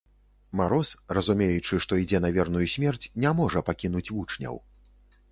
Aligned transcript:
Мароз, 0.59 0.93
разумеючы, 1.17 1.77
што 1.85 1.99
ідзе 2.03 2.21
на 2.25 2.31
верную 2.37 2.67
смерць, 2.75 3.09
не 3.25 3.33
можа 3.41 3.63
пакінуць 3.69 4.03
вучняў. 4.15 4.55